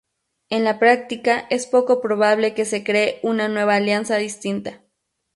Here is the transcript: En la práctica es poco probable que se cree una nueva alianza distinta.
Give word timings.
En 0.49 0.63
la 0.63 0.79
práctica 0.79 1.45
es 1.51 1.67
poco 1.67 2.01
probable 2.01 2.55
que 2.55 2.65
se 2.65 2.83
cree 2.83 3.19
una 3.21 3.47
nueva 3.49 3.75
alianza 3.75 4.17
distinta. 4.17 4.81